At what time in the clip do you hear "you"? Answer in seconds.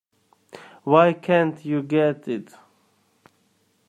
1.63-1.83